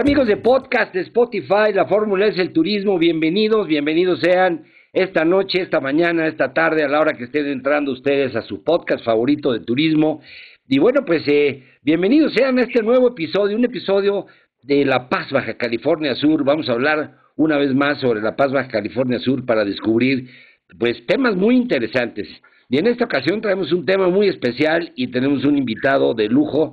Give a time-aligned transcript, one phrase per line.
[0.00, 5.60] Amigos de podcast de Spotify, la fórmula es el turismo, bienvenidos, bienvenidos sean esta noche,
[5.60, 9.52] esta mañana, esta tarde, a la hora que estén entrando ustedes a su podcast favorito
[9.52, 10.22] de turismo.
[10.66, 14.24] Y bueno, pues eh, bienvenidos sean a este nuevo episodio, un episodio
[14.62, 16.44] de La Paz, Baja California Sur.
[16.44, 20.30] Vamos a hablar una vez más sobre La Paz, Baja California Sur para descubrir
[20.78, 22.26] pues temas muy interesantes.
[22.70, 26.72] Y en esta ocasión traemos un tema muy especial y tenemos un invitado de lujo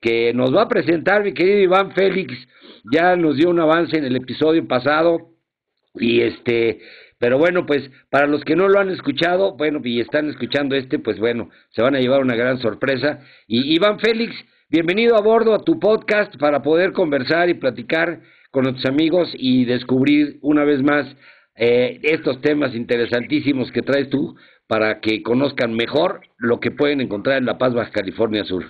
[0.00, 2.32] que nos va a presentar mi querido Iván Félix
[2.92, 5.30] ya nos dio un avance en el episodio pasado
[5.94, 6.80] y este,
[7.18, 10.98] pero bueno, pues para los que no lo han escuchado, bueno, y están escuchando este,
[10.98, 13.20] pues bueno, se van a llevar una gran sorpresa.
[13.46, 14.34] Y Iván Félix,
[14.68, 19.64] bienvenido a bordo a tu podcast para poder conversar y platicar con nuestros amigos y
[19.64, 21.06] descubrir una vez más
[21.56, 27.38] eh, estos temas interesantísimos que traes tú para que conozcan mejor lo que pueden encontrar
[27.38, 28.64] en La Paz, Baja California Sur.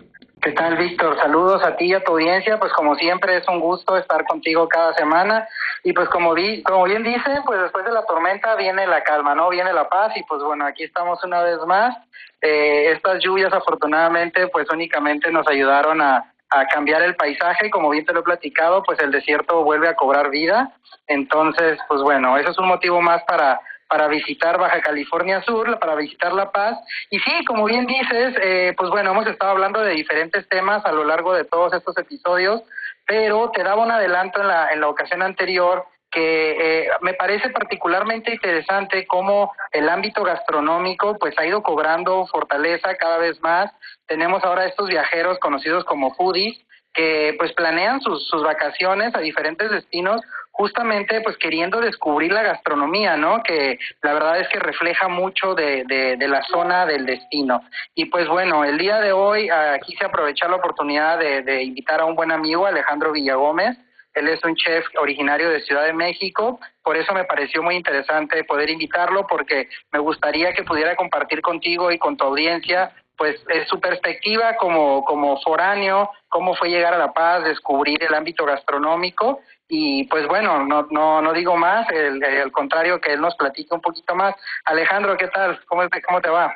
[0.46, 1.18] ¿Qué tal, Víctor?
[1.18, 2.56] Saludos a ti y a tu audiencia.
[2.56, 5.48] Pues como siempre es un gusto estar contigo cada semana.
[5.82, 9.34] Y pues como, vi, como bien dice, pues después de la tormenta viene la calma,
[9.34, 9.48] ¿no?
[9.48, 11.96] Viene la paz y pues bueno, aquí estamos una vez más.
[12.40, 16.32] Eh, estas lluvias afortunadamente pues únicamente nos ayudaron a,
[16.72, 17.68] cambiar el paisaje.
[17.68, 20.72] Como bien te lo he platicado, pues el desierto vuelve a cobrar vida.
[21.08, 25.94] Entonces, pues bueno, eso es un motivo más para para visitar Baja California Sur, para
[25.94, 26.78] visitar La Paz.
[27.10, 30.92] Y sí, como bien dices, eh, pues bueno, hemos estado hablando de diferentes temas a
[30.92, 32.62] lo largo de todos estos episodios,
[33.06, 37.50] pero te daba un adelanto en la, en la ocasión anterior que eh, me parece
[37.50, 43.70] particularmente interesante cómo el ámbito gastronómico pues ha ido cobrando fortaleza cada vez más.
[44.06, 46.58] Tenemos ahora estos viajeros conocidos como foodies
[46.94, 50.22] que pues planean sus, sus vacaciones a diferentes destinos
[50.56, 53.42] justamente pues queriendo descubrir la gastronomía, ¿no?
[53.42, 57.62] Que la verdad es que refleja mucho de, de, la zona del destino.
[57.94, 62.06] Y pues bueno, el día de hoy uh, quise aprovechar la oportunidad de, invitar a
[62.06, 63.76] un buen amigo, Alejandro Villagómez.
[64.14, 68.42] Él es un chef originario de Ciudad de México, por eso me pareció muy interesante
[68.44, 73.66] poder invitarlo porque me gustaría que pudiera compartir contigo y con tu audiencia pues es
[73.68, 79.40] su perspectiva como, como foráneo, cómo fue llegar a La Paz, descubrir el ámbito gastronómico
[79.68, 83.74] y pues bueno, no, no, no digo más, el, al contrario que él nos platique
[83.74, 84.34] un poquito más.
[84.64, 85.60] Alejandro, ¿qué tal?
[85.66, 86.54] ¿Cómo, cómo te va?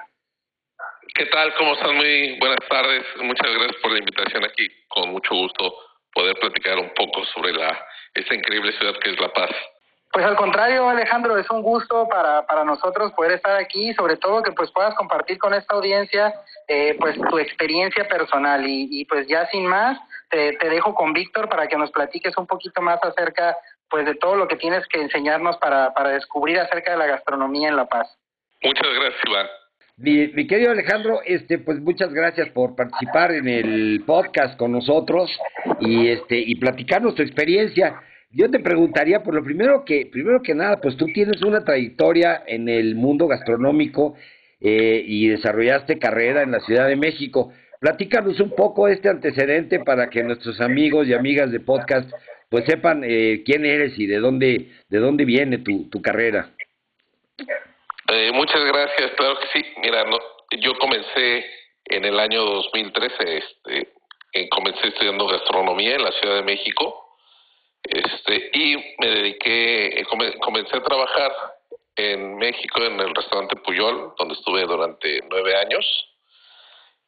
[1.15, 1.53] ¿Qué tal?
[1.55, 1.93] ¿Cómo estás?
[1.93, 3.05] Muy buenas tardes.
[3.21, 4.69] Muchas gracias por la invitación aquí.
[4.89, 5.75] Con mucho gusto
[6.15, 7.77] poder platicar un poco sobre la
[8.15, 9.51] esta increíble ciudad que es La Paz.
[10.13, 14.43] Pues al contrario, Alejandro, es un gusto para, para nosotros poder estar aquí, sobre todo
[14.43, 16.35] que pues puedas compartir con esta audiencia
[16.67, 19.99] eh, pues tu experiencia personal y, y pues ya sin más,
[20.31, 23.57] te, te dejo con Víctor para que nos platiques un poquito más acerca
[23.89, 27.69] pues de todo lo que tienes que enseñarnos para, para descubrir acerca de la gastronomía
[27.69, 28.09] en La Paz.
[28.63, 29.47] Muchas gracias, Iván.
[29.97, 35.31] Mi, mi, querido Alejandro, este, pues muchas gracias por participar en el podcast con nosotros
[35.81, 38.01] y este y platicarnos tu experiencia.
[38.31, 42.45] Yo te preguntaría, por lo primero que, primero que nada, pues tú tienes una trayectoria
[42.47, 44.15] en el mundo gastronómico
[44.61, 47.53] eh, y desarrollaste carrera en la Ciudad de México.
[47.81, 52.11] Platícanos un poco este antecedente para que nuestros amigos y amigas de podcast
[52.51, 56.51] pues sepan eh, quién eres y de dónde, de dónde viene tu, tu carrera.
[58.09, 59.67] Eh, muchas gracias, claro que sí.
[59.83, 60.19] Mira, no,
[60.61, 61.47] yo comencé
[61.87, 63.89] en el año 2013, este,
[64.35, 67.11] eh, comencé estudiando gastronomía en la Ciudad de México
[67.83, 70.05] este y me dediqué,
[70.41, 71.33] comencé a trabajar
[71.97, 75.85] en México en el restaurante Puyol, donde estuve durante nueve años.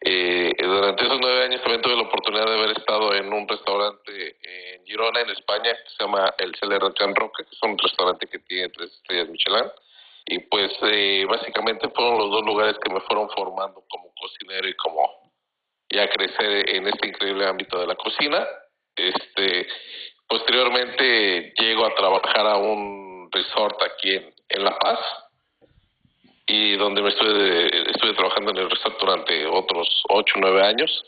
[0.05, 4.37] Eh, durante esos nueve años también tuve la oportunidad de haber estado en un restaurante
[4.43, 8.27] en Girona, en España, que se llama El Celero Can Roca, que es un restaurante
[8.27, 9.71] que tiene tres estrellas Michelin.
[10.27, 14.75] Y pues eh, básicamente fueron los dos lugares que me fueron formando como cocinero y
[14.75, 15.09] como
[15.89, 18.47] ya crecer en este increíble ámbito de la cocina.
[18.97, 19.69] Este,
[20.27, 24.99] posteriormente llego a trabajar a un resort aquí en, en La Paz,
[26.53, 31.03] y donde me estuve, estuve trabajando en el resort durante otros ocho nueve años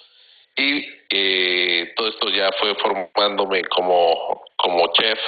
[0.56, 5.18] y eh, todo esto ya fue formándome como, como chef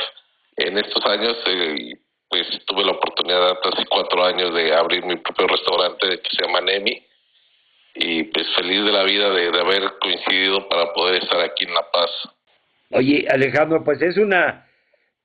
[0.56, 1.98] en estos años eh,
[2.30, 6.62] pues tuve la oportunidad hace cuatro años de abrir mi propio restaurante que se llama
[6.62, 7.06] Nemi
[7.96, 11.90] y pues feliz de la vida de haber coincidido para poder estar aquí en La
[11.90, 12.10] Paz.
[12.92, 14.65] Oye Alejandro, pues es una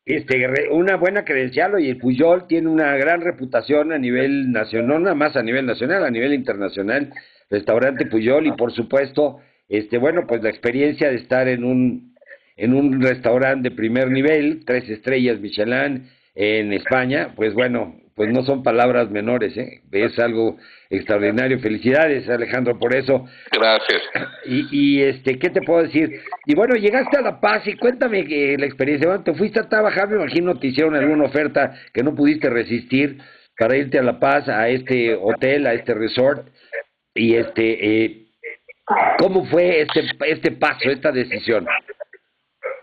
[0.06, 5.00] este, una buena credencial, y el Puyol tiene una gran reputación a nivel nacional, no
[5.00, 7.14] nada más a nivel nacional, a nivel internacional,
[7.50, 9.40] restaurante Puyol, y por supuesto,
[9.70, 12.16] este, bueno, pues la experiencia de estar en un,
[12.58, 18.44] en un restaurante de primer nivel, tres estrellas Michelin en España, pues bueno, pues no
[18.44, 19.82] son palabras menores, ¿eh?
[19.92, 20.56] es algo
[20.92, 21.58] extraordinario.
[21.58, 23.26] Felicidades, Alejandro, por eso.
[23.52, 24.04] Gracias.
[24.46, 26.22] Y, y este, ¿qué te puedo decir?
[26.46, 29.08] Y bueno, llegaste a La Paz y cuéntame que la experiencia.
[29.08, 33.18] Bueno, te fuiste a trabajar, me imagino te hicieron alguna oferta que no pudiste resistir
[33.58, 36.48] para irte a La Paz, a este hotel, a este resort.
[37.16, 38.28] Y este, eh,
[39.18, 41.66] ¿cómo fue este, este paso, esta decisión?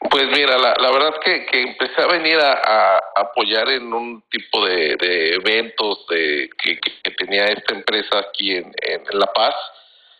[0.00, 4.65] Pues mira, la, la verdad que, que empecé a venir a, apoyar en un tipo
[4.65, 4.97] de,
[5.35, 6.79] eventos de, que,
[7.19, 9.55] tenía esta empresa aquí en, en, La Paz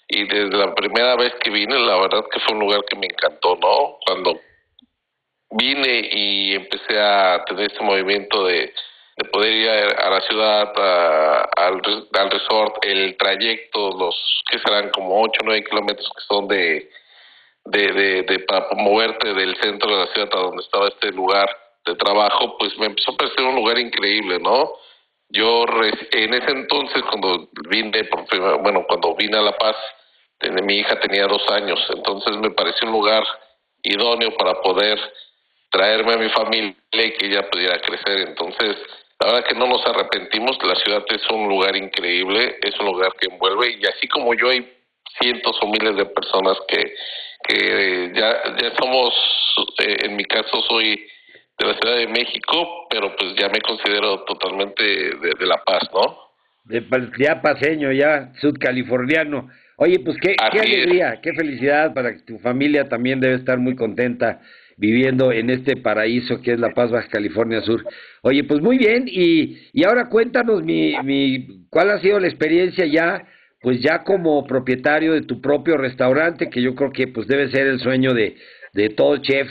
[0.09, 3.07] y desde la primera vez que vine, la verdad que fue un lugar que me
[3.07, 3.99] encantó, ¿no?
[4.05, 4.41] Cuando
[5.51, 8.73] vine y empecé a tener este movimiento de,
[9.17, 10.73] de poder ir a, la ciudad,
[11.57, 11.83] al,
[12.15, 16.91] al resort, el trayecto, los que serán como 8 o 9 kilómetros que son de
[17.71, 21.49] de, de, de, para moverte del centro de la ciudad a donde estaba este lugar
[21.85, 24.73] de trabajo, pues me empezó a parecer un lugar increíble, ¿no?
[25.31, 25.65] Yo
[26.13, 28.25] en ese entonces cuando vine, por
[28.63, 29.77] bueno, cuando vine a La Paz,
[30.63, 33.25] mi hija tenía dos años, entonces me pareció un lugar
[33.83, 34.99] idóneo para poder
[35.71, 38.29] traerme a mi familia y que ella pudiera crecer.
[38.29, 38.77] Entonces,
[39.21, 43.13] la verdad que no nos arrepentimos, la ciudad es un lugar increíble, es un lugar
[43.21, 44.78] que envuelve y así como yo hay
[45.21, 46.95] cientos o miles de personas que
[47.49, 49.15] que ya, ya somos,
[49.79, 51.07] eh, en mi caso soy
[51.59, 56.17] de la Ciudad de México, pero pues ya me considero totalmente de, La Paz, ¿no?
[56.65, 56.85] De,
[57.19, 59.49] ya paseño, ya sudcaliforniano.
[59.77, 63.75] Oye, pues qué, qué alegría, qué felicidad para que tu familia también debe estar muy
[63.75, 64.41] contenta
[64.77, 67.85] viviendo en este paraíso que es La Paz, Baja California Sur.
[68.23, 72.87] Oye, pues muy bien, y, y ahora cuéntanos mi, mi, cuál ha sido la experiencia
[72.87, 73.25] ya
[73.61, 77.67] pues ya como propietario de tu propio restaurante, que yo creo que pues debe ser
[77.67, 78.37] el sueño de,
[78.73, 79.49] de todo chef,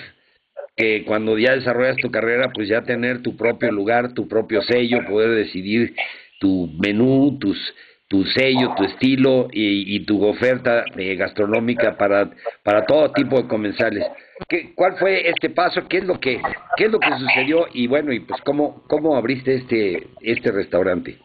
[0.75, 5.05] que cuando ya desarrollas tu carrera, pues ya tener tu propio lugar, tu propio sello,
[5.07, 5.95] poder decidir
[6.39, 7.57] tu menú, tus
[8.07, 12.29] tu sello, tu estilo y, y tu oferta eh, gastronómica para,
[12.63, 14.05] para todo tipo de comensales.
[14.47, 15.87] ¿Qué, ¿Cuál fue este paso?
[15.89, 16.39] ¿Qué es lo que
[16.77, 17.67] qué es lo que sucedió?
[17.73, 21.17] Y bueno, y pues cómo cómo abriste este este restaurante.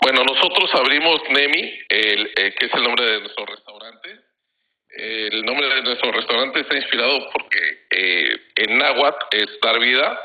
[0.00, 4.20] Bueno, nosotros abrimos Nemi, el, eh, que es el nombre de nuestro restaurante.
[4.90, 10.18] El nombre de nuestro restaurante está inspirado porque eh, en náhuatl es dar vida,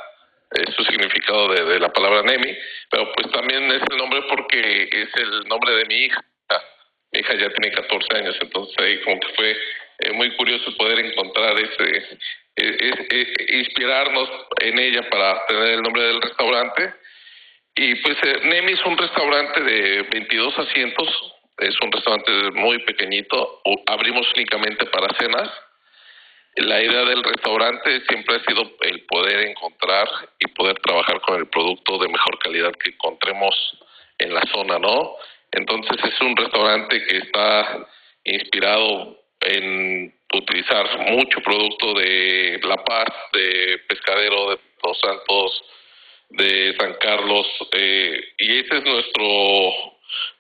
[0.52, 2.56] es su significado de, la palabra Nemi,
[2.90, 6.24] pero pues también es el nombre porque es el nombre de mi hija.
[7.12, 9.58] Mi hija ya tiene 14 años, entonces ahí como que fue
[10.00, 12.20] eh, muy curioso poder encontrar ese,
[13.50, 14.30] inspirarnos
[14.62, 16.94] en ella para tener el nombre del restaurante
[17.76, 21.10] y pues eh, Nemi es un restaurante de 22 asientos,
[21.58, 25.50] es un restaurante muy pequeñito, abrimos únicamente para cenas.
[26.56, 30.08] La idea del restaurante siempre ha sido el poder encontrar
[30.40, 33.56] y poder trabajar con el producto de mejor calidad que encontremos
[34.20, 35.16] en la zona, ¿no?
[35.52, 37.88] Entonces es un restaurante que está
[38.24, 45.64] inspirado en utilizar mucho producto de La Paz, de Pescadero, de Los Santos,
[46.34, 49.94] de San Carlos eh, y ese es nuestro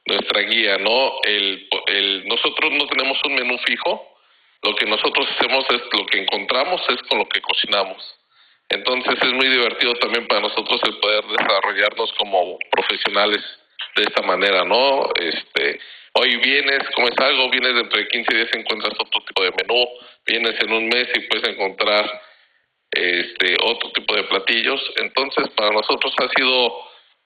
[0.05, 1.13] nuestra guía, ¿no?
[1.23, 4.17] El, el, nosotros no tenemos un menú fijo,
[4.61, 7.97] lo que nosotros hacemos es lo que encontramos es con lo que cocinamos.
[8.69, 13.41] Entonces es muy divertido también para nosotros el poder desarrollarnos como profesionales
[13.95, 15.09] de esta manera, ¿no?
[15.19, 15.79] Este,
[16.13, 19.87] hoy vienes, comes algo, vienes dentro de 15 días encuentras otro tipo de menú,
[20.25, 22.09] vienes en un mes y puedes encontrar
[22.95, 24.81] este otro tipo de platillos.
[24.97, 26.73] Entonces, para nosotros ha sido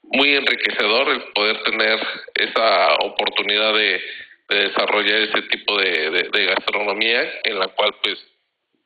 [0.04, 2.00] muy enriquecedor el poder tener
[2.36, 4.02] esa oportunidad de,
[4.50, 8.16] desarrollar ese tipo de, gastronomía en la cual pues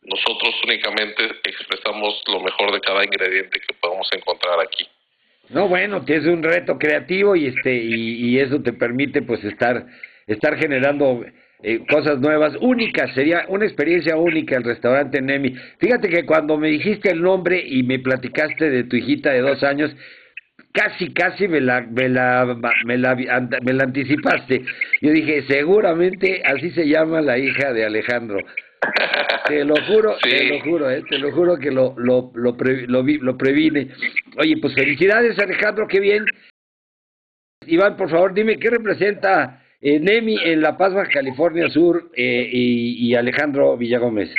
[0.01, 4.88] nosotros únicamente expresamos lo mejor de cada ingrediente que podemos encontrar aquí.
[5.50, 9.85] No, bueno, que es un reto creativo y este y eso te permite pues estar
[10.25, 11.23] estar generando
[11.63, 15.56] eh, cosas nuevas, únicas, sería una experiencia única el restaurante Nemi.
[15.80, 19.63] Fíjate que cuando me dijiste el nombre y me platicaste de tu hijita de dos
[19.63, 19.96] años,
[20.74, 24.63] casi, casi me la, me la, me la, me la anticipaste.
[25.01, 28.39] Yo dije, seguramente así se llama la hija de Alejandro.
[29.48, 33.03] Te lo juro, te lo juro, eh, te lo juro que lo, lo, lo, lo,
[33.03, 33.89] lo previne.
[34.38, 36.25] Oye, pues felicidades Alejandro, qué bien.
[37.68, 43.15] Iván, por favor, dime, ¿qué representa eh, Nemi en La Paz, California Sur eh, y,
[43.15, 44.29] Alejandro Villagómez.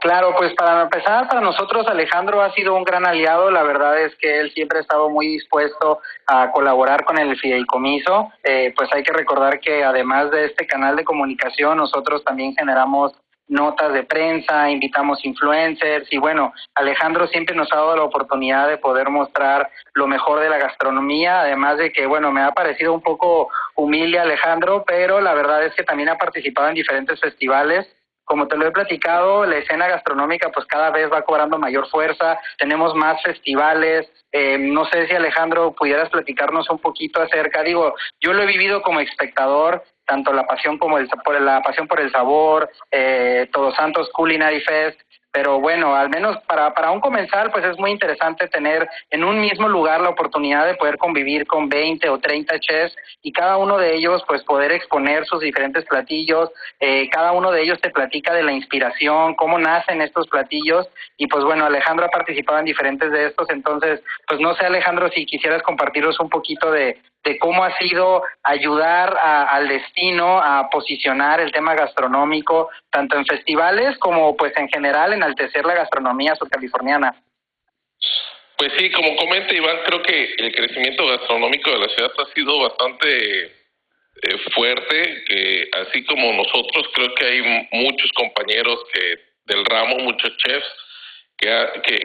[0.00, 3.50] Claro, pues para empezar, para nosotros Alejandro ha sido un gran aliado.
[3.52, 8.32] La verdad es que él siempre ha estado muy dispuesto a colaborar con el fideicomiso.
[8.42, 13.12] Eh, pues hay que recordar que además de este canal de comunicación, nosotros también generamos
[13.52, 18.78] notas de prensa, invitamos influencers y bueno, Alejandro siempre nos ha dado la oportunidad de
[18.78, 23.02] poder mostrar lo mejor de la gastronomía, además de que bueno, me ha parecido un
[23.02, 27.86] poco humilde Alejandro, pero la verdad es que también ha participado en diferentes festivales.
[28.24, 32.38] Como te lo he platicado, la escena gastronómica pues cada vez va cobrando mayor fuerza,
[32.56, 38.32] tenemos más festivales, eh, no sé si Alejandro pudieras platicarnos un poquito acerca, digo, yo
[38.32, 42.12] lo he vivido como espectador, tanto la pasión como el, por la pasión por el
[42.12, 45.00] sabor, eh, Todos Santos Culinary Fest,
[45.32, 49.40] pero bueno, al menos para, para un comenzar, pues es muy interesante tener en un
[49.40, 53.78] mismo lugar la oportunidad de poder convivir con 20 o 30 chefs y cada uno
[53.78, 58.34] de ellos pues poder exponer sus diferentes platillos, eh, cada uno de ellos te platica
[58.34, 60.86] de la inspiración, cómo nacen estos platillos.
[61.16, 65.08] Y pues bueno, Alejandro ha participado en diferentes de estos, entonces pues no sé Alejandro
[65.10, 71.40] si quisieras compartirnos un poquito de, de cómo ha sido ayudar al destino a posicionar
[71.40, 77.14] el tema gastronómico tanto en festivales como pues en general enaltecer la gastronomía sudcaliforniana.
[78.56, 82.60] Pues sí, como comenta Iván, creo que el crecimiento gastronómico de la ciudad ha sido
[82.60, 89.96] bastante eh, fuerte, que así como nosotros creo que hay muchos compañeros que del ramo,
[89.98, 90.66] muchos chefs
[91.38, 91.48] que,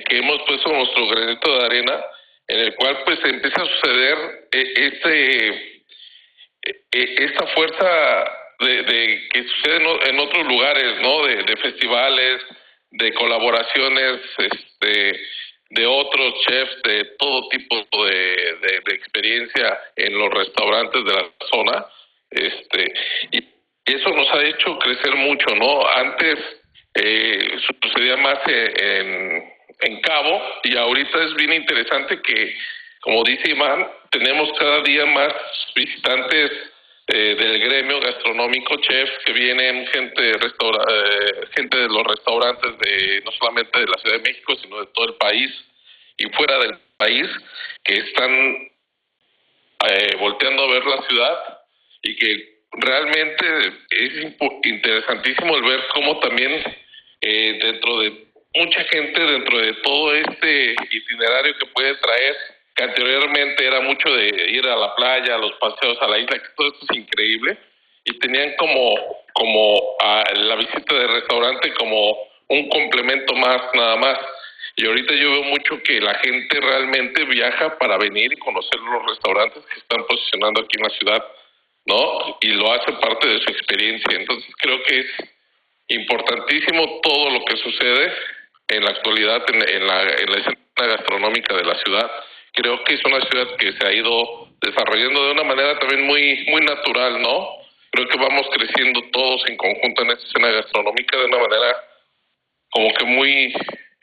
[0.09, 2.03] que hemos puesto nuestro granito de arena
[2.47, 5.77] en el cual pues empieza a suceder eh, este
[6.63, 11.25] eh, esta fuerza de, que sucede en otros lugares, ¿no?
[11.25, 12.41] De, festivales,
[12.91, 15.19] de colaboraciones, este,
[15.69, 21.85] de otros chefs de todo tipo de, de, experiencia en los restaurantes de la zona,
[22.31, 22.93] este,
[23.31, 23.43] y
[23.85, 25.87] eso nos ha hecho crecer mucho, ¿no?
[25.87, 26.39] Antes
[26.95, 29.56] eh, sucedía más en
[30.01, 32.55] Cabo y ahorita es bien interesante que,
[33.01, 35.33] como dice Iván, tenemos cada día más
[35.75, 36.51] visitantes
[37.09, 43.21] eh, del gremio gastronómico, chefs que vienen, gente, restaura, eh, gente de los restaurantes de
[43.23, 45.51] no solamente de la Ciudad de México, sino de todo el país
[46.17, 47.27] y fuera del país,
[47.83, 48.31] que están
[49.89, 51.59] eh, volteando a ver la ciudad
[52.01, 56.61] y que realmente es interesantísimo el ver cómo también
[57.21, 58.26] dentro de
[58.57, 62.35] mucha gente dentro de todo este itinerario que puede traer,
[62.75, 66.39] que anteriormente era mucho de ir a la playa, a los paseos a la isla,
[66.39, 67.57] que todo esto es increíble,
[68.03, 68.95] y tenían como,
[69.33, 69.97] como
[70.35, 72.17] la visita de restaurante como
[72.49, 74.19] un complemento más, nada más.
[74.75, 79.05] Y ahorita yo veo mucho que la gente realmente viaja para venir y conocer los
[79.07, 81.25] restaurantes que están posicionando aquí en la ciudad,
[81.85, 82.37] ¿no?
[82.41, 84.17] Y lo hace parte de su experiencia.
[84.17, 85.07] Entonces creo que es
[85.87, 88.13] importantísimo todo lo que sucede
[88.67, 92.11] en la actualidad en, la, en la escena gastronómica de la ciudad.
[92.53, 96.45] Creo que es una ciudad que se ha ido desarrollando de una manera también muy,
[96.49, 97.49] muy natural, ¿no?
[97.91, 101.77] Creo que vamos creciendo todos en conjunto en esta escena gastronómica de una manera
[102.69, 103.53] como que muy,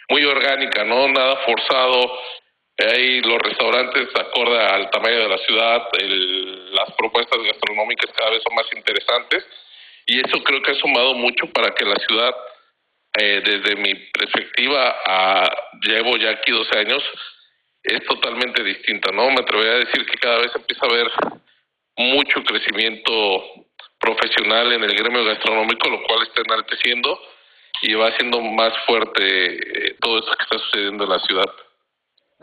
[0.09, 1.09] muy orgánica, ¿no?
[1.09, 2.19] Nada forzado.
[2.79, 5.89] Hay los restaurantes acorde al tamaño de la ciudad,
[6.73, 9.47] las propuestas gastronómicas cada vez son más interesantes
[10.07, 12.35] y eso creo que ha sumado mucho para que la ciudad
[13.21, 15.49] eh, desde mi perspectiva, a,
[15.83, 17.03] llevo ya aquí 12 años,
[17.83, 19.29] es totalmente distinta, ¿no?
[19.29, 21.11] Me atrevería a decir que cada vez empieza a haber
[21.97, 23.43] mucho crecimiento
[24.01, 27.19] profesional en el gremio gastronómico, lo cual está enalteciendo
[27.83, 31.51] y va haciendo más fuerte eh, todo esto que está sucediendo en la ciudad.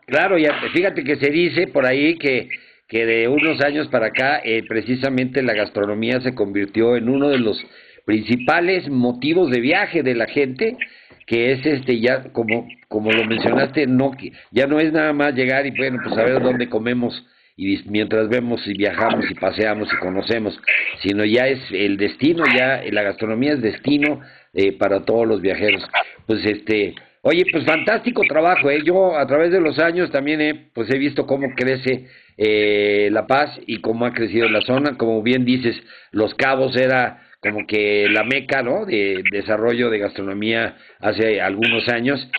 [0.08, 2.50] Claro, y fíjate que se dice por ahí que,
[2.88, 7.40] que de unos años para acá, eh, precisamente la gastronomía se convirtió en uno de
[7.40, 7.58] los
[8.06, 10.78] principales motivos de viaje de la gente
[11.26, 14.12] que es este ya como como lo mencionaste, no
[14.52, 18.28] ya no es nada más llegar y bueno, pues a ver dónde comemos y mientras
[18.28, 20.60] vemos y viajamos y paseamos y conocemos,
[21.02, 24.20] sino ya es el destino, ya la gastronomía es destino
[24.54, 25.84] eh, para todos los viajeros.
[26.26, 28.82] Pues este, oye, pues fantástico trabajo, ¿eh?
[28.84, 33.28] yo a través de los años también he, pues he visto cómo crece eh, La
[33.28, 35.76] Paz y cómo ha crecido la zona, como bien dices,
[36.12, 38.86] Los Cabos era como que la meca, ¿no?
[38.86, 42.30] De desarrollo de gastronomía hace algunos años,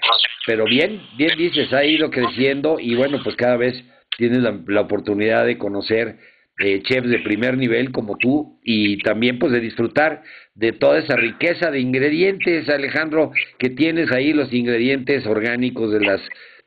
[0.47, 3.75] pero bien, bien dices, ha ido creciendo y bueno, pues cada vez
[4.17, 6.17] tienes la, oportunidad de conocer
[6.59, 10.23] eh, chefs de primer nivel como tú y también pues de disfrutar
[10.55, 16.21] de toda esa riqueza de ingredientes, Alejandro, que tienes ahí los ingredientes orgánicos de las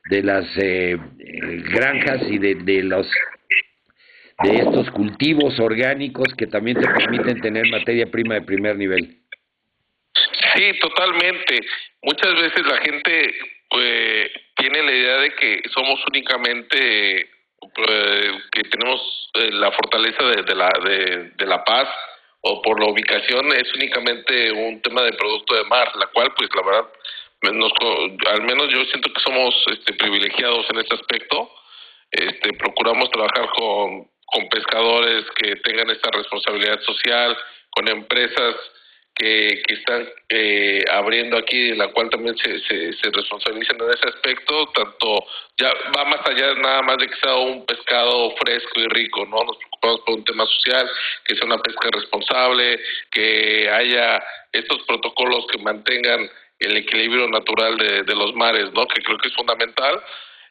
[0.09, 3.07] de las eh, eh, granjas y de, de los
[4.43, 9.19] de estos cultivos orgánicos que también te permiten tener materia prima de primer nivel.
[10.55, 11.59] Sí, totalmente.
[12.01, 13.35] Muchas veces la gente
[13.69, 17.29] pues tiene la idea de que somos únicamente
[17.87, 19.01] eh, que tenemos
[19.35, 21.89] eh, la fortaleza de, la de, la paz
[22.41, 26.49] o por la ubicación es únicamente un tema de producto de mar, la cual pues
[26.55, 26.89] la verdad
[27.53, 27.71] nos,
[28.27, 31.51] al menos yo siento que somos este, privilegiados en este aspecto.
[32.11, 37.37] Este, procuramos trabajar con con pescadores que tengan esta responsabilidad social,
[37.69, 38.55] con empresas
[39.15, 43.89] que, que están eh, abriendo aquí, en la cual también se, se, se, responsabilizan en
[43.89, 45.25] ese aspecto, tanto
[45.57, 49.37] ya va más allá nada más de que sea un pescado fresco y rico, ¿no?
[49.45, 50.91] Nos preocupamos por un tema social,
[51.23, 52.79] que sea una pesca responsable,
[53.09, 56.29] que haya estos protocolos que mantengan
[56.59, 58.85] el equilibrio natural de, de los mares, ¿no?
[58.87, 60.01] Que creo que es fundamental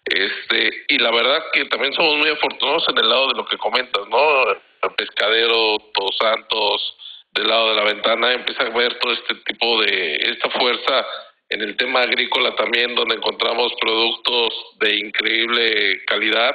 [0.04, 3.56] este, y la verdad que también somos muy afortunados en el lado de lo que
[3.56, 4.50] comentas, ¿no?
[4.50, 6.96] El pescadero, Todos Santos,
[7.32, 11.06] del lado de la ventana, empieza a ver todo este tipo de, esta fuerza
[11.48, 16.54] en el tema agrícola también, donde encontramos productos de increíble calidad,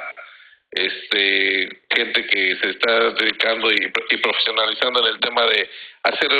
[0.70, 5.68] este, gente que se está dedicando y, y profesionalizando en el tema de
[6.04, 6.30] hacer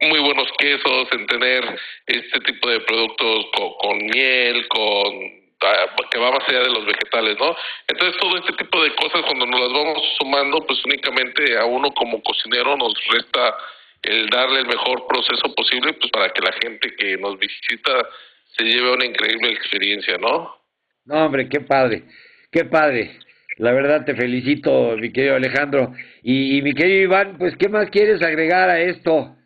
[0.00, 3.46] muy buenos quesos, en tener este tipo de productos
[3.78, 5.41] con miel, con
[6.10, 7.56] que va más allá de los vegetales, ¿no?
[7.88, 11.90] Entonces todo este tipo de cosas cuando nos las vamos sumando, pues únicamente a uno
[11.92, 13.56] como cocinero nos resta
[14.02, 18.08] el darle el mejor proceso posible, pues para que la gente que nos visita
[18.56, 20.56] se lleve una increíble experiencia, ¿no?
[21.04, 22.04] No, hombre, qué padre,
[22.50, 23.18] qué padre.
[23.58, 25.92] La verdad te felicito, mi querido Alejandro.
[26.22, 29.36] Y, y mi querido Iván, pues, ¿qué más quieres agregar a esto?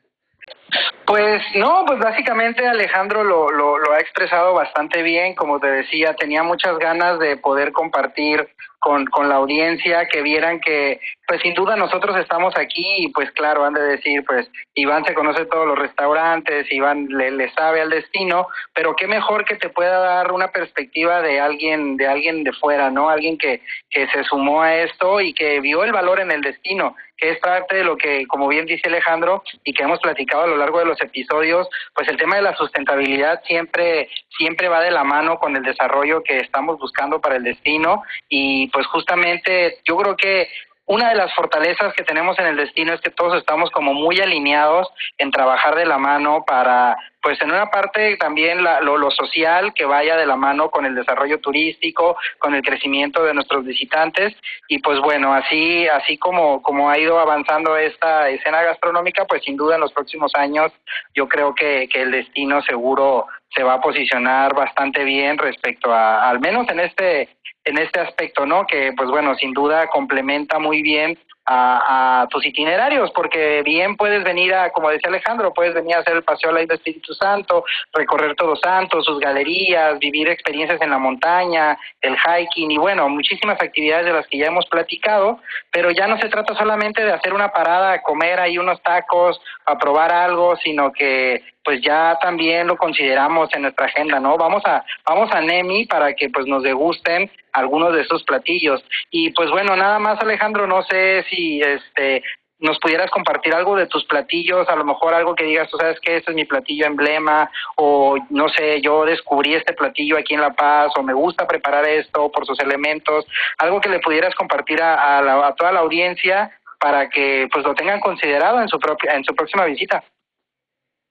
[1.07, 6.15] Pues no, pues básicamente Alejandro lo, lo, lo, ha expresado bastante bien, como te decía,
[6.15, 8.49] tenía muchas ganas de poder compartir
[8.81, 13.31] con, con la audiencia, que vieran que pues sin duda nosotros estamos aquí y pues
[13.33, 17.81] claro, han de decir, pues Iván se conoce todos los restaurantes, Iván le, le sabe
[17.81, 22.45] al destino, pero qué mejor que te pueda dar una perspectiva de alguien, de alguien
[22.45, 23.09] de fuera, ¿no?
[23.09, 23.61] Alguien que,
[23.91, 27.39] que se sumó a esto y que vio el valor en el destino, que es
[27.39, 30.79] parte de lo que, como bien dice Alejandro, y que hemos platicado a lo largo
[30.79, 35.39] de los episodios, pues el tema de la sustentabilidad siempre, siempre va de la mano
[35.39, 40.49] con el desarrollo que estamos buscando para el destino y pues justamente yo creo que
[40.87, 44.20] una de las fortalezas que tenemos en el destino es que todos estamos como muy
[44.20, 49.11] alineados en trabajar de la mano para, pues en una parte también la, lo, lo,
[49.11, 53.64] social que vaya de la mano con el desarrollo turístico, con el crecimiento de nuestros
[53.64, 54.33] visitantes.
[54.68, 59.57] Y pues bueno, así así como como ha ido avanzando esta escena gastronómica, pues sin
[59.57, 60.72] duda en los próximos años
[61.14, 66.29] yo creo que, que el destino seguro se va a posicionar bastante bien respecto a,
[66.29, 67.36] al menos en este
[67.66, 68.66] en este aspecto, ¿no?
[68.66, 74.24] Que, pues bueno, sin duda complementa muy bien a, a, tus itinerarios, porque bien puedes
[74.24, 77.14] venir a, como decía Alejandro, puedes venir a hacer el paseo a la isla Espíritu
[77.14, 83.09] Santo, recorrer Todos Santos, sus galerías, vivir experiencias en la montaña, el hiking y bueno,
[83.09, 87.12] muchísimas actividades de las que ya hemos platicado, pero ya no se trata solamente de
[87.12, 92.16] hacer una parada a comer ahí unos tacos, a probar algo, sino que pues ya
[92.22, 94.38] también lo consideramos en nuestra agenda, ¿no?
[94.38, 98.85] Vamos a vamos a Nemi para que pues nos degusten algunos de esos platillos.
[99.11, 102.22] Y pues bueno, nada más Alejandro, no sé si este
[102.59, 106.01] nos pudieras compartir algo de tus platillos, a lo mejor algo que digas, tú sabes
[106.01, 110.40] que este es mi platillo emblema, o no sé, yo descubrí este platillo aquí en
[110.40, 113.27] La Paz, o me gusta preparar esto por sus elementos,
[113.59, 117.64] algo que le pudieras compartir a, a, la, a toda la audiencia para que pues
[117.64, 120.03] lo tengan considerado en su propia, en su próxima visita.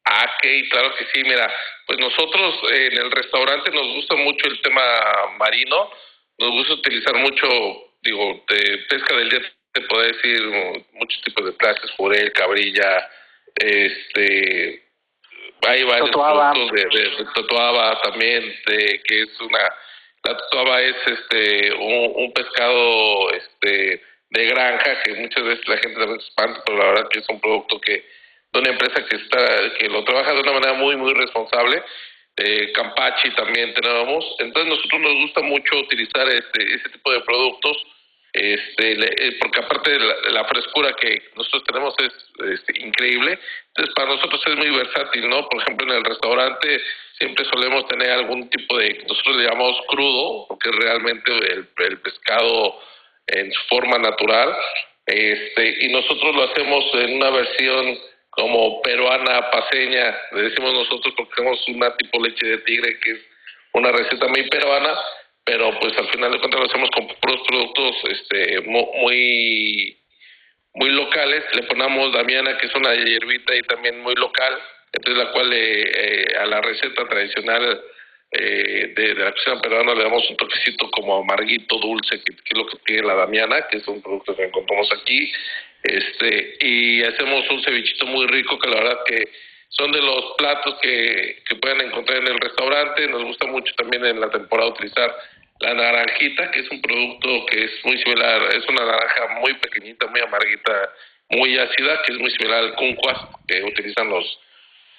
[0.05, 1.51] Ah, ok, claro que sí, mira,
[1.87, 4.81] pues nosotros eh, en el restaurante nos gusta mucho el tema
[5.39, 5.89] marino,
[6.37, 7.47] nos gusta utilizar mucho,
[8.01, 9.39] digo, de pesca del día,
[9.75, 10.41] te puedo decir
[10.93, 13.09] muchos tipos de platos, jurel, cabrilla,
[13.55, 14.83] este,
[15.67, 19.59] hay varios productos de, de, también, de, que es una,
[20.23, 26.21] la totuaba es este un, pescado este de granja que muchas veces la gente también
[26.21, 28.05] se espanta, pero la verdad que es un producto que
[28.53, 31.83] de una empresa que está que lo trabaja de una manera muy muy responsable.
[32.37, 37.77] Eh, Campachi también tenemos, entonces nosotros nos gusta mucho utilizar este ese tipo de productos
[38.35, 39.99] este eh, porque aparte de
[40.31, 42.13] la, frescura que nosotros tenemos es
[42.51, 46.81] este, increíble entonces para nosotros es muy versátil no por ejemplo en el restaurante
[47.17, 52.79] siempre solemos tener algún tipo de nosotros le llamamos crudo porque realmente el, el pescado
[53.27, 54.55] en su forma natural
[55.05, 57.97] este y nosotros lo hacemos en una versión
[58.31, 63.19] como peruana paseña le decimos nosotros porque tenemos una tipo leche de tigre que es
[63.73, 64.93] una receta muy peruana
[65.45, 69.97] pero pues al final de cuentas lo hacemos con puros productos este muy
[70.73, 74.57] muy locales le ponemos damiana que es una hierbita y también muy local
[74.91, 77.81] entonces la cual eh, a la receta tradicional
[78.31, 82.65] eh, de, la cocina peruana le damos un toquecito como amarguito dulce que, es lo
[82.65, 85.31] que tiene la damiana que es un producto que encontramos aquí
[85.83, 89.29] este y hacemos un cevichito muy rico que la verdad que
[89.77, 93.07] son de los platos que, que pueden encontrar en el restaurante.
[93.07, 95.13] Nos gusta mucho también en la temporada utilizar
[95.59, 100.07] la naranjita, que es un producto que es muy similar, es una naranja muy pequeñita,
[100.07, 100.89] muy amarguita,
[101.29, 104.39] muy ácida, que es muy similar al kunquas que utilizan los,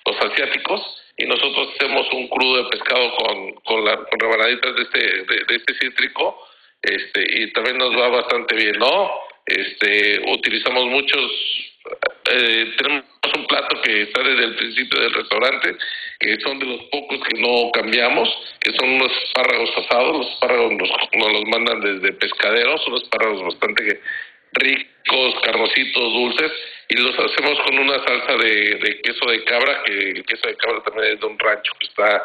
[0.07, 1.03] los asiáticos.
[1.19, 5.57] Y nosotros hacemos un crudo de pescado con, con, la, con rebanaditas de este, de,
[5.57, 6.47] este cítrico,
[6.83, 9.11] este, y también nos va bastante bien, ¿no?
[9.47, 11.33] Este, utilizamos muchos,
[12.31, 13.05] eh, tenemos
[13.37, 15.77] un plato que está desde el principio del restaurante,
[16.19, 18.29] que son de los pocos que no cambiamos,
[18.61, 24.01] que son unos espárragos asados, los espárragos nos, los mandan desde pescaderos, son espárragos bastante
[24.53, 26.53] ricos, carnositos, dulces,
[26.89, 30.83] y los hacemos con una salsa de, queso de cabra, que el queso de cabra
[30.83, 32.23] también es de un rancho que está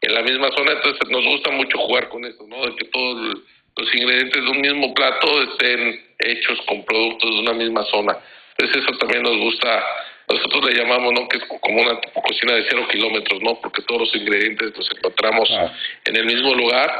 [0.00, 2.66] en la misma zona, entonces nos gusta mucho jugar con esto, ¿no?
[2.66, 3.38] De que todos
[3.76, 8.18] los ingredientes de un mismo plato estén hechos con productos de una misma zona.
[8.56, 9.84] Entonces eso también nos gusta
[10.28, 11.28] nosotros le llamamos, ¿no?
[11.28, 13.60] Que es como una cocina de cero kilómetros, ¿no?
[13.60, 15.72] Porque todos los ingredientes los encontramos ah.
[16.06, 16.90] en el mismo lugar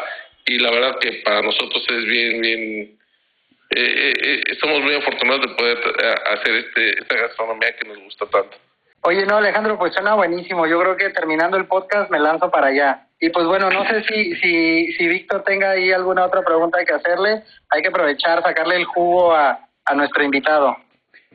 [0.47, 2.99] y la verdad que para nosotros es bien, bien,
[3.71, 5.79] eh, eh, eh, estamos muy afortunados de poder
[6.33, 8.57] hacer este, esta gastronomía que nos gusta tanto.
[9.07, 10.67] Oye, no, Alejandro, pues suena buenísimo.
[10.67, 13.07] Yo creo que terminando el podcast me lanzo para allá.
[13.21, 16.93] Y pues bueno, no sé si, si, si Víctor tenga ahí alguna otra pregunta que
[16.93, 17.43] hacerle.
[17.71, 20.77] Hay que aprovechar, sacarle el jugo a, a nuestro invitado.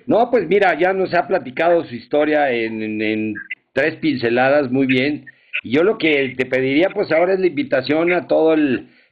[0.09, 3.35] No, pues mira, ya nos ha platicado su historia en, en,
[3.73, 5.27] tres pinceladas, muy bien.
[5.61, 8.57] Y yo lo que te pediría, pues ahora es la invitación a todos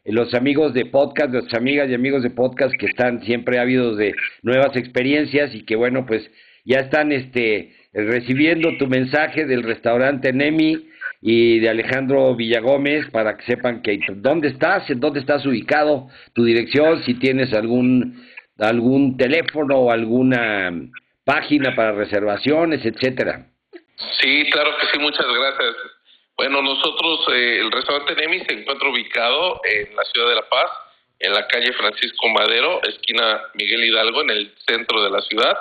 [0.05, 4.15] los amigos de podcast, las amigas y amigos de podcast que están siempre ávidos de
[4.41, 6.27] nuevas experiencias y que bueno, pues
[6.65, 10.87] ya están este recibiendo tu mensaje del restaurante Nemi
[11.21, 16.43] y de Alejandro Villagómez para que sepan que dónde estás, en dónde estás ubicado, tu
[16.43, 18.15] dirección, si tienes algún
[18.59, 20.71] algún teléfono o alguna
[21.23, 23.45] página para reservaciones, etcétera.
[24.19, 25.75] Sí, claro que sí, muchas gracias.
[26.37, 30.69] Bueno, nosotros, eh, el restaurante Nemi se encuentra ubicado en la ciudad de La Paz,
[31.19, 35.57] en la calle Francisco Madero, esquina Miguel Hidalgo, en el centro de la ciudad.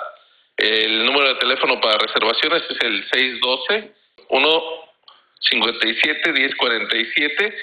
[0.55, 3.91] El número de teléfono para reservaciones es el 612
[4.29, 7.55] 157 1047.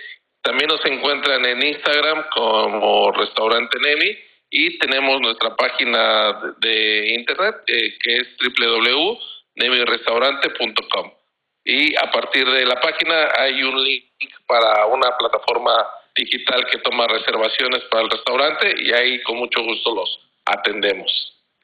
[0.42, 4.18] También nos encuentran en Instagram como Restaurante Nemi
[4.56, 11.10] y tenemos nuestra página de internet eh, que es www.nemirestaurante.com
[11.64, 14.04] y a partir de la página hay un link
[14.46, 15.72] para una plataforma
[16.14, 21.10] digital que toma reservaciones para el restaurante y ahí con mucho gusto los atendemos.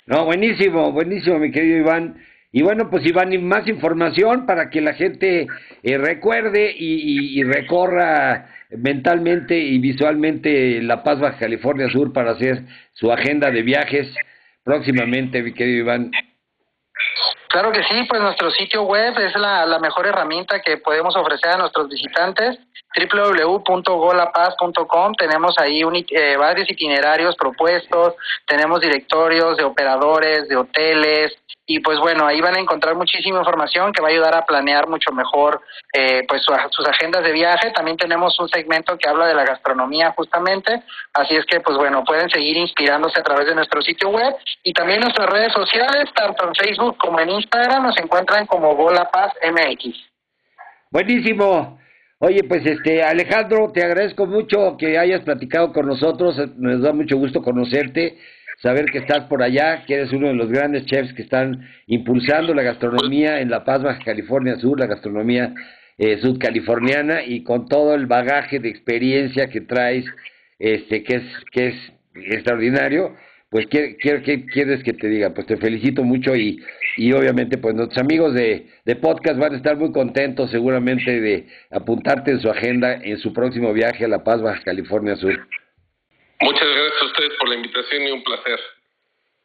[0.07, 2.27] No, buenísimo, buenísimo, mi querido Iván.
[2.51, 5.47] Y bueno, pues Iván, más información para que la gente
[5.85, 13.13] eh, recuerde y recorra mentalmente y visualmente La Paz, Baja California Sur para hacer su
[13.13, 14.09] agenda de viajes
[14.65, 16.11] próximamente, mi querido Iván?
[17.49, 21.51] Claro que sí, pues nuestro sitio web es la, la mejor herramienta que podemos ofrecer
[21.51, 22.61] a nuestros visitantes
[22.97, 28.15] www.golapaz.com tenemos ahí eh, varios itinerarios propuestos,
[28.47, 31.33] tenemos directorios de operadores, de hoteles,
[31.71, 34.89] y pues bueno, ahí van a encontrar muchísima información que va a ayudar a planear
[34.89, 37.71] mucho mejor eh, pues sus agendas de viaje.
[37.71, 42.03] También tenemos un segmento que habla de la gastronomía justamente, así es que pues bueno,
[42.03, 46.49] pueden seguir inspirándose a través de nuestro sitio web y también nuestras redes sociales, tanto
[46.49, 49.95] en Facebook como en Instagram, nos encuentran como Golapaz MX.
[50.91, 51.79] Buenísimo.
[52.19, 57.17] Oye, pues este Alejandro, te agradezco mucho que hayas platicado con nosotros, nos da mucho
[57.17, 58.19] gusto conocerte
[58.63, 62.55] saber que estás por allá, que eres uno de los grandes chefs que están impulsando
[62.55, 65.55] la gastronomía en La Paz, Baja California Sur, la gastronomía
[65.99, 70.05] eh, sudcaliforniana y con todo el bagaje de experiencia que traes,
[70.59, 71.75] este, que es, que es
[72.15, 73.17] extraordinario.
[73.51, 75.35] Pues, ¿qué, qué, quieres que te diga?
[75.35, 76.63] Pues te felicito mucho y,
[76.97, 81.47] y obviamente, pues nuestros amigos de, de podcast van a estar muy contentos seguramente de
[81.71, 85.49] apuntarte en su agenda en su próximo viaje a La Paz, Baja California Sur.
[86.43, 88.59] Muchas gracias a ustedes por la invitación y un placer.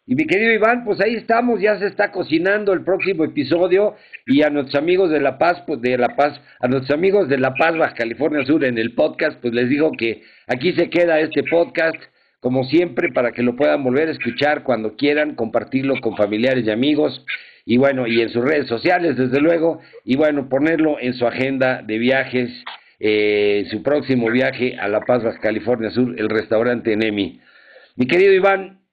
[0.07, 3.95] Y mi querido Iván, pues ahí estamos, ya se está cocinando el próximo episodio
[4.27, 7.39] y a nuestros amigos de La Paz, pues de La Paz, a nuestros amigos de
[7.39, 11.19] La Paz, Baja California Sur en el podcast, pues les digo que aquí se queda
[11.19, 11.97] este podcast,
[12.39, 16.71] como siempre, para que lo puedan volver a escuchar cuando quieran, compartirlo con familiares y
[16.71, 17.25] amigos,
[17.65, 21.81] y bueno, y en sus redes sociales, desde luego, y bueno, ponerlo en su agenda
[21.81, 22.51] de viajes
[22.99, 27.39] eh, su próximo viaje a La Paz, California Sur, el restaurante Nemi.
[27.95, 28.84] Mi querido Iván.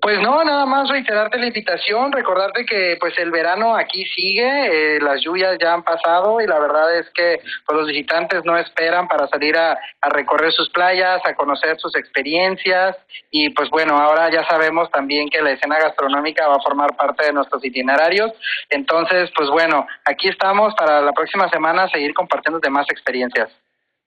[0.00, 5.00] Pues no, nada más reiterarte la invitación, recordarte que pues el verano aquí sigue, eh,
[5.00, 9.08] las lluvias ya han pasado y la verdad es que pues, los visitantes no esperan
[9.08, 12.96] para salir a, a, recorrer sus playas, a conocer sus experiencias
[13.30, 17.24] y pues bueno, ahora ya sabemos también que la escena gastronómica va a formar parte
[17.24, 18.32] de nuestros itinerarios,
[18.68, 23.50] entonces pues bueno, aquí estamos para la próxima semana seguir compartiendo demás experiencias.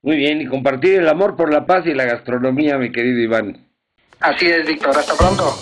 [0.03, 3.66] Muy bien, y compartir el amor por la paz y la gastronomía, mi querido Iván.
[4.19, 4.97] Así es, Víctor.
[4.97, 5.57] Hasta pronto.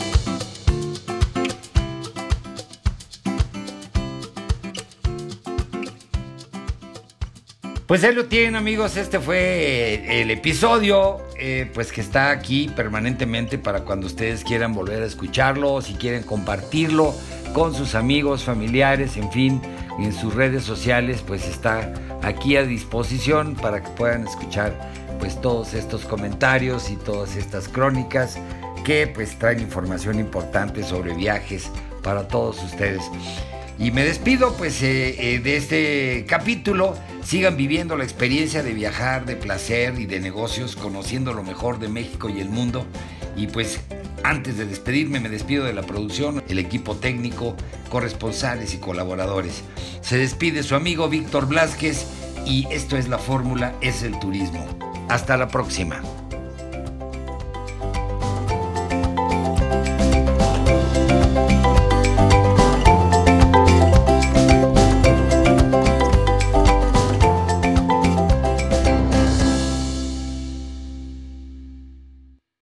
[7.87, 13.59] Pues ahí lo tienen amigos, este fue el episodio, eh, pues que está aquí permanentemente
[13.59, 17.13] para cuando ustedes quieran volver a escucharlo, si quieren compartirlo
[17.53, 19.61] con sus amigos, familiares, en fin,
[19.99, 24.73] en sus redes sociales, pues está aquí a disposición para que puedan escuchar
[25.19, 28.37] pues todos estos comentarios y todas estas crónicas
[28.83, 31.69] que pues traen información importante sobre viajes
[32.03, 33.03] para todos ustedes.
[33.77, 36.95] Y me despido pues eh, eh, de este capítulo.
[37.23, 41.89] Sigan viviendo la experiencia de viajar, de placer y de negocios, conociendo lo mejor de
[41.89, 42.85] México y el mundo.
[43.35, 43.81] Y pues
[44.23, 47.55] antes de despedirme me despido de la producción, el equipo técnico,
[47.89, 49.63] corresponsales y colaboradores.
[50.01, 52.05] Se despide su amigo Víctor Blasquez
[52.45, 54.94] y esto es la fórmula, es el turismo.
[55.09, 56.01] Hasta la próxima.